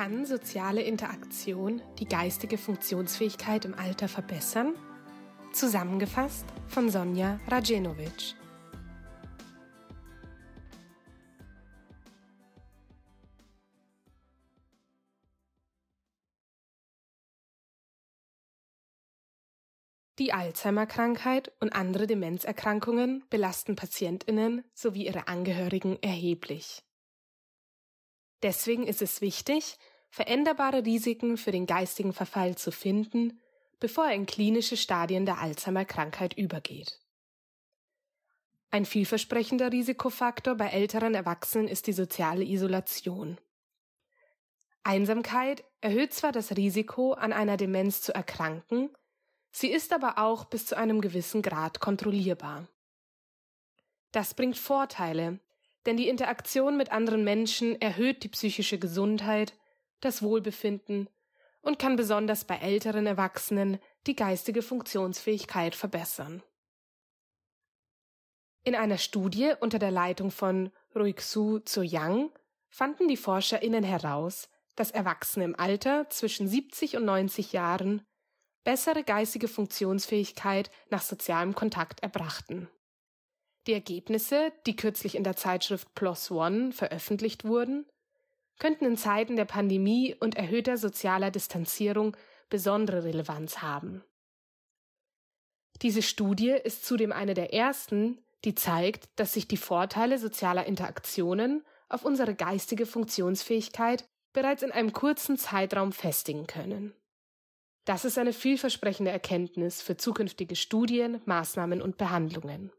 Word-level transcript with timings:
Kann 0.00 0.24
soziale 0.24 0.80
Interaktion 0.80 1.82
die 1.98 2.06
geistige 2.06 2.56
Funktionsfähigkeit 2.56 3.66
im 3.66 3.74
Alter 3.74 4.08
verbessern? 4.08 4.74
Zusammengefasst 5.52 6.46
von 6.68 6.88
Sonja 6.88 7.38
Rajenovic. 7.48 8.34
Die 20.18 20.32
Alzheimer-Krankheit 20.32 21.52
und 21.60 21.74
andere 21.74 22.06
Demenzerkrankungen 22.06 23.22
belasten 23.28 23.76
Patientinnen 23.76 24.64
sowie 24.72 25.04
ihre 25.04 25.28
Angehörigen 25.28 26.02
erheblich. 26.02 26.82
Deswegen 28.42 28.86
ist 28.86 29.02
es 29.02 29.20
wichtig, 29.20 29.76
veränderbare 30.10 30.84
Risiken 30.84 31.36
für 31.36 31.52
den 31.52 31.66
geistigen 31.66 32.12
Verfall 32.12 32.56
zu 32.56 32.72
finden, 32.72 33.40
bevor 33.78 34.06
er 34.06 34.14
in 34.14 34.26
klinische 34.26 34.76
Stadien 34.76 35.24
der 35.24 35.38
Alzheimer-Krankheit 35.38 36.36
übergeht. 36.36 37.00
Ein 38.70 38.84
vielversprechender 38.84 39.72
Risikofaktor 39.72 40.54
bei 40.54 40.68
älteren 40.68 41.14
Erwachsenen 41.14 41.66
ist 41.66 41.86
die 41.86 41.92
soziale 41.92 42.44
Isolation. 42.44 43.38
Einsamkeit 44.82 45.64
erhöht 45.80 46.14
zwar 46.14 46.32
das 46.32 46.56
Risiko, 46.56 47.12
an 47.12 47.32
einer 47.32 47.56
Demenz 47.56 48.00
zu 48.02 48.14
erkranken, 48.14 48.90
sie 49.50 49.70
ist 49.70 49.92
aber 49.92 50.18
auch 50.18 50.44
bis 50.44 50.66
zu 50.66 50.76
einem 50.76 51.00
gewissen 51.00 51.42
Grad 51.42 51.80
kontrollierbar. 51.80 52.68
Das 54.12 54.34
bringt 54.34 54.56
Vorteile, 54.56 55.40
denn 55.86 55.96
die 55.96 56.08
Interaktion 56.08 56.76
mit 56.76 56.92
anderen 56.92 57.24
Menschen 57.24 57.80
erhöht 57.80 58.22
die 58.22 58.28
psychische 58.28 58.78
Gesundheit, 58.78 59.54
das 60.00 60.22
Wohlbefinden 60.22 61.08
und 61.62 61.78
kann 61.78 61.96
besonders 61.96 62.44
bei 62.44 62.56
älteren 62.56 63.06
Erwachsenen 63.06 63.78
die 64.06 64.16
geistige 64.16 64.62
Funktionsfähigkeit 64.62 65.74
verbessern. 65.74 66.42
In 68.62 68.74
einer 68.74 68.98
Studie 68.98 69.52
unter 69.60 69.78
der 69.78 69.90
Leitung 69.90 70.30
von 70.30 70.70
Ruixu 70.94 71.60
Zhou-Yang 71.60 72.30
fanden 72.68 73.08
die 73.08 73.16
ForscherInnen 73.16 73.84
heraus, 73.84 74.48
dass 74.76 74.90
Erwachsene 74.90 75.44
im 75.44 75.58
Alter 75.58 76.08
zwischen 76.10 76.46
70 76.46 76.96
und 76.96 77.04
90 77.04 77.52
Jahren 77.52 78.02
bessere 78.64 79.02
geistige 79.02 79.48
Funktionsfähigkeit 79.48 80.70
nach 80.90 81.02
sozialem 81.02 81.54
Kontakt 81.54 82.02
erbrachten. 82.02 82.68
Die 83.66 83.72
Ergebnisse, 83.72 84.52
die 84.66 84.76
kürzlich 84.76 85.14
in 85.14 85.24
der 85.24 85.36
Zeitschrift 85.36 85.94
PLOS 85.94 86.30
ONE 86.30 86.72
veröffentlicht 86.72 87.44
wurden, 87.44 87.86
könnten 88.60 88.84
in 88.84 88.96
Zeiten 88.96 89.34
der 89.34 89.46
Pandemie 89.46 90.14
und 90.14 90.36
erhöhter 90.36 90.76
sozialer 90.76 91.32
Distanzierung 91.32 92.16
besondere 92.48 93.02
Relevanz 93.02 93.62
haben. 93.62 94.04
Diese 95.82 96.02
Studie 96.02 96.50
ist 96.50 96.84
zudem 96.84 97.10
eine 97.10 97.34
der 97.34 97.52
ersten, 97.52 98.20
die 98.44 98.54
zeigt, 98.54 99.08
dass 99.16 99.32
sich 99.32 99.48
die 99.48 99.56
Vorteile 99.56 100.18
sozialer 100.18 100.66
Interaktionen 100.66 101.64
auf 101.88 102.04
unsere 102.04 102.34
geistige 102.34 102.86
Funktionsfähigkeit 102.86 104.04
bereits 104.32 104.62
in 104.62 104.72
einem 104.72 104.92
kurzen 104.92 105.36
Zeitraum 105.36 105.92
festigen 105.92 106.46
können. 106.46 106.94
Das 107.84 108.04
ist 108.04 108.18
eine 108.18 108.32
vielversprechende 108.32 109.10
Erkenntnis 109.10 109.82
für 109.82 109.96
zukünftige 109.96 110.54
Studien, 110.54 111.20
Maßnahmen 111.24 111.82
und 111.82 111.96
Behandlungen. 111.96 112.70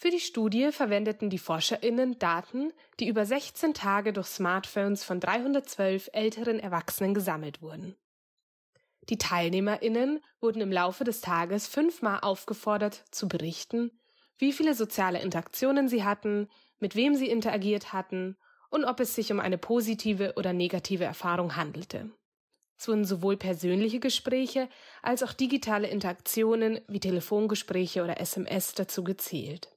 Für 0.00 0.10
die 0.10 0.20
Studie 0.20 0.70
verwendeten 0.70 1.28
die 1.28 1.38
ForscherInnen 1.38 2.20
Daten, 2.20 2.72
die 3.00 3.08
über 3.08 3.26
16 3.26 3.74
Tage 3.74 4.12
durch 4.12 4.28
Smartphones 4.28 5.02
von 5.02 5.18
312 5.18 6.10
älteren 6.12 6.60
Erwachsenen 6.60 7.14
gesammelt 7.14 7.62
wurden. 7.62 7.96
Die 9.08 9.18
TeilnehmerInnen 9.18 10.20
wurden 10.40 10.62
im 10.62 10.70
Laufe 10.70 11.02
des 11.02 11.20
Tages 11.20 11.66
fünfmal 11.66 12.20
aufgefordert, 12.20 13.06
zu 13.10 13.26
berichten, 13.26 13.90
wie 14.36 14.52
viele 14.52 14.76
soziale 14.76 15.20
Interaktionen 15.20 15.88
sie 15.88 16.04
hatten, 16.04 16.48
mit 16.78 16.94
wem 16.94 17.16
sie 17.16 17.28
interagiert 17.28 17.92
hatten 17.92 18.36
und 18.70 18.84
ob 18.84 19.00
es 19.00 19.16
sich 19.16 19.32
um 19.32 19.40
eine 19.40 19.58
positive 19.58 20.34
oder 20.36 20.52
negative 20.52 21.04
Erfahrung 21.04 21.56
handelte. 21.56 22.08
Es 22.78 22.86
wurden 22.86 23.04
sowohl 23.04 23.36
persönliche 23.36 23.98
Gespräche 23.98 24.68
als 25.02 25.24
auch 25.24 25.32
digitale 25.32 25.88
Interaktionen 25.88 26.80
wie 26.86 27.00
Telefongespräche 27.00 28.04
oder 28.04 28.20
SMS 28.20 28.74
dazu 28.74 29.02
gezählt. 29.02 29.74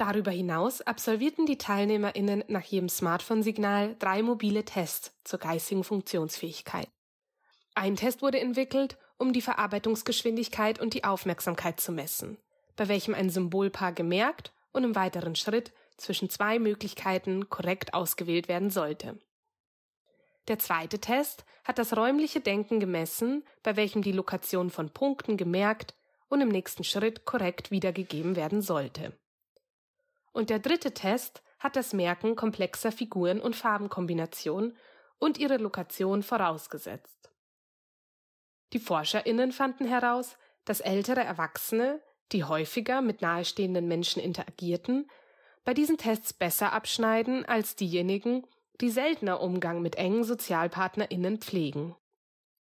Darüber 0.00 0.30
hinaus 0.30 0.80
absolvierten 0.80 1.44
die 1.44 1.58
TeilnehmerInnen 1.58 2.44
nach 2.48 2.64
jedem 2.64 2.88
Smartphone-Signal 2.88 3.96
drei 3.98 4.22
mobile 4.22 4.64
Tests 4.64 5.12
zur 5.24 5.38
geistigen 5.38 5.84
Funktionsfähigkeit. 5.84 6.88
Ein 7.74 7.96
Test 7.96 8.22
wurde 8.22 8.40
entwickelt, 8.40 8.96
um 9.18 9.34
die 9.34 9.42
Verarbeitungsgeschwindigkeit 9.42 10.80
und 10.80 10.94
die 10.94 11.04
Aufmerksamkeit 11.04 11.80
zu 11.80 11.92
messen, 11.92 12.38
bei 12.76 12.88
welchem 12.88 13.12
ein 13.12 13.28
Symbolpaar 13.28 13.92
gemerkt 13.92 14.54
und 14.72 14.84
im 14.84 14.94
weiteren 14.94 15.36
Schritt 15.36 15.70
zwischen 15.98 16.30
zwei 16.30 16.58
Möglichkeiten 16.58 17.50
korrekt 17.50 17.92
ausgewählt 17.92 18.48
werden 18.48 18.70
sollte. 18.70 19.20
Der 20.48 20.58
zweite 20.58 20.98
Test 20.98 21.44
hat 21.62 21.76
das 21.76 21.94
räumliche 21.94 22.40
Denken 22.40 22.80
gemessen, 22.80 23.44
bei 23.62 23.76
welchem 23.76 24.00
die 24.00 24.12
Lokation 24.12 24.70
von 24.70 24.88
Punkten 24.88 25.36
gemerkt 25.36 25.94
und 26.30 26.40
im 26.40 26.48
nächsten 26.48 26.84
Schritt 26.84 27.26
korrekt 27.26 27.70
wiedergegeben 27.70 28.34
werden 28.34 28.62
sollte. 28.62 29.12
Und 30.32 30.50
der 30.50 30.58
dritte 30.58 30.92
Test 30.92 31.42
hat 31.58 31.76
das 31.76 31.92
Merken 31.92 32.36
komplexer 32.36 32.92
Figuren 32.92 33.40
und 33.40 33.56
Farbenkombinationen 33.56 34.76
und 35.18 35.38
ihre 35.38 35.58
Lokation 35.58 36.22
vorausgesetzt. 36.22 37.30
Die 38.72 38.78
Forscherinnen 38.78 39.52
fanden 39.52 39.86
heraus, 39.86 40.36
dass 40.64 40.80
ältere 40.80 41.20
Erwachsene, 41.20 42.00
die 42.32 42.44
häufiger 42.44 43.02
mit 43.02 43.22
nahestehenden 43.22 43.88
Menschen 43.88 44.22
interagierten, 44.22 45.10
bei 45.64 45.74
diesen 45.74 45.98
Tests 45.98 46.32
besser 46.32 46.72
abschneiden 46.72 47.44
als 47.44 47.76
diejenigen, 47.76 48.46
die 48.80 48.90
seltener 48.90 49.40
Umgang 49.40 49.82
mit 49.82 49.96
engen 49.96 50.24
Sozialpartnerinnen 50.24 51.38
pflegen. 51.38 51.96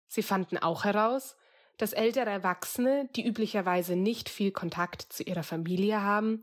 Sie 0.08 0.22
fanden 0.22 0.58
auch 0.58 0.84
heraus, 0.84 1.36
dass 1.76 1.92
ältere 1.92 2.30
Erwachsene, 2.30 3.08
die 3.14 3.24
üblicherweise 3.24 3.94
nicht 3.94 4.28
viel 4.28 4.50
Kontakt 4.50 5.02
zu 5.02 5.22
ihrer 5.22 5.44
Familie 5.44 6.02
haben, 6.02 6.42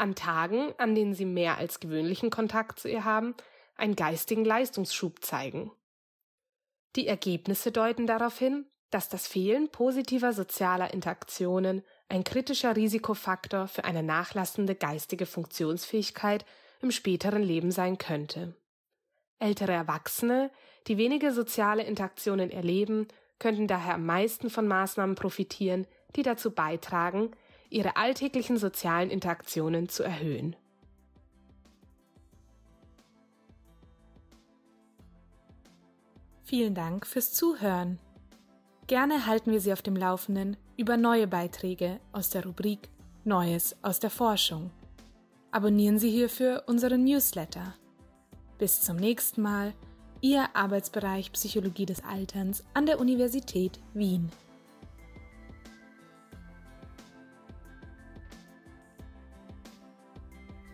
an 0.00 0.14
Tagen, 0.14 0.72
an 0.78 0.94
denen 0.94 1.14
sie 1.14 1.24
mehr 1.24 1.58
als 1.58 1.80
gewöhnlichen 1.80 2.30
Kontakt 2.30 2.80
zu 2.80 2.88
ihr 2.88 3.04
haben, 3.04 3.34
einen 3.76 3.96
geistigen 3.96 4.44
Leistungsschub 4.44 5.24
zeigen. 5.24 5.70
Die 6.96 7.06
Ergebnisse 7.06 7.70
deuten 7.70 8.06
darauf 8.06 8.38
hin, 8.38 8.66
dass 8.90 9.08
das 9.08 9.26
Fehlen 9.26 9.70
positiver 9.70 10.32
sozialer 10.32 10.92
Interaktionen 10.92 11.82
ein 12.08 12.24
kritischer 12.24 12.74
Risikofaktor 12.74 13.68
für 13.68 13.84
eine 13.84 14.02
nachlassende 14.02 14.74
geistige 14.74 15.26
Funktionsfähigkeit 15.26 16.44
im 16.82 16.90
späteren 16.90 17.42
Leben 17.42 17.70
sein 17.70 17.98
könnte. 17.98 18.56
Ältere 19.38 19.72
Erwachsene, 19.72 20.50
die 20.88 20.98
wenige 20.98 21.32
soziale 21.32 21.84
Interaktionen 21.84 22.50
erleben, 22.50 23.06
könnten 23.38 23.68
daher 23.68 23.94
am 23.94 24.06
meisten 24.06 24.50
von 24.50 24.66
Maßnahmen 24.66 25.14
profitieren, 25.14 25.86
die 26.16 26.22
dazu 26.22 26.50
beitragen, 26.50 27.30
ihre 27.70 27.96
alltäglichen 27.96 28.58
sozialen 28.58 29.10
Interaktionen 29.10 29.88
zu 29.88 30.02
erhöhen. 30.02 30.56
Vielen 36.44 36.74
Dank 36.74 37.06
fürs 37.06 37.32
Zuhören. 37.32 38.00
Gerne 38.88 39.26
halten 39.26 39.52
wir 39.52 39.60
Sie 39.60 39.72
auf 39.72 39.82
dem 39.82 39.94
Laufenden 39.94 40.56
über 40.76 40.96
neue 40.96 41.28
Beiträge 41.28 42.00
aus 42.10 42.30
der 42.30 42.44
Rubrik 42.44 42.88
Neues 43.24 43.76
aus 43.82 44.00
der 44.00 44.10
Forschung. 44.10 44.70
Abonnieren 45.52 45.98
Sie 45.98 46.10
hierfür 46.10 46.64
unseren 46.66 47.04
Newsletter. 47.04 47.74
Bis 48.58 48.80
zum 48.80 48.96
nächsten 48.96 49.42
Mal, 49.42 49.74
Ihr 50.22 50.48
Arbeitsbereich 50.54 51.30
Psychologie 51.32 51.86
des 51.86 52.02
Alterns 52.02 52.64
an 52.74 52.86
der 52.86 52.98
Universität 52.98 53.78
Wien. 53.94 54.30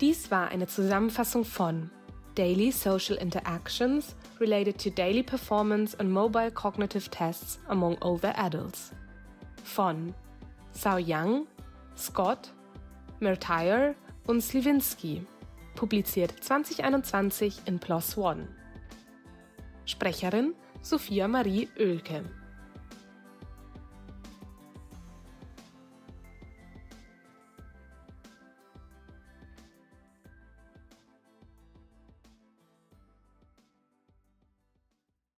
Dies 0.00 0.30
war 0.30 0.48
eine 0.48 0.66
Zusammenfassung 0.66 1.46
von 1.46 1.90
Daily 2.34 2.70
Social 2.70 3.16
Interactions 3.16 4.14
related 4.38 4.78
to 4.78 4.90
daily 4.90 5.22
performance 5.22 5.98
and 5.98 6.10
mobile 6.10 6.50
cognitive 6.50 7.08
tests 7.10 7.58
among 7.68 7.96
older 8.02 8.36
adults. 8.36 8.92
Von 9.64 10.14
Sao 10.72 10.98
Young, 10.98 11.46
Scott, 11.96 12.52
Mertire 13.20 13.94
und 14.26 14.42
Sliwinski. 14.42 15.24
Publiziert 15.74 16.34
2021 16.44 17.62
in 17.64 17.78
PLOS 17.78 18.18
ONE. 18.18 18.48
Sprecherin 19.86 20.54
Sophia 20.82 21.26
Marie 21.26 21.70
Oelke. 21.78 22.22